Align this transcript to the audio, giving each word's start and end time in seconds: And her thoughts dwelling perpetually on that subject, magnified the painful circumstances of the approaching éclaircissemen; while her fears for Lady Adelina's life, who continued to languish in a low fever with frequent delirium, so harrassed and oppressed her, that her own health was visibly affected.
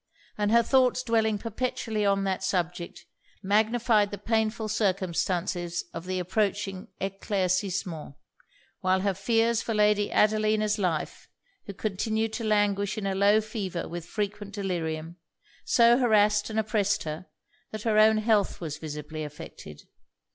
And 0.35 0.51
her 0.51 0.63
thoughts 0.63 1.03
dwelling 1.03 1.37
perpetually 1.37 2.03
on 2.07 2.23
that 2.23 2.43
subject, 2.43 3.05
magnified 3.43 4.09
the 4.09 4.17
painful 4.17 4.67
circumstances 4.67 5.83
of 5.93 6.07
the 6.07 6.17
approaching 6.17 6.87
éclaircissemen; 6.99 8.15
while 8.79 9.01
her 9.01 9.13
fears 9.13 9.61
for 9.61 9.75
Lady 9.75 10.11
Adelina's 10.11 10.79
life, 10.79 11.29
who 11.67 11.73
continued 11.75 12.33
to 12.33 12.43
languish 12.43 12.97
in 12.97 13.05
a 13.05 13.13
low 13.13 13.41
fever 13.41 13.87
with 13.87 14.07
frequent 14.07 14.55
delirium, 14.55 15.17
so 15.65 15.99
harrassed 15.99 16.49
and 16.49 16.59
oppressed 16.59 17.03
her, 17.03 17.27
that 17.69 17.83
her 17.83 17.99
own 17.99 18.17
health 18.17 18.59
was 18.59 18.79
visibly 18.79 19.23
affected. 19.23 19.83